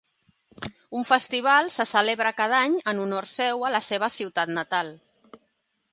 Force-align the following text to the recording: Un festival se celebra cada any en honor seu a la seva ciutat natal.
Un 0.99 1.03
festival 1.09 1.69
se 1.75 1.85
celebra 1.91 2.33
cada 2.39 2.63
any 2.69 2.79
en 2.93 3.03
honor 3.05 3.31
seu 3.35 3.67
a 3.69 3.73
la 3.77 3.85
seva 3.91 4.13
ciutat 4.19 4.57
natal. 4.61 4.95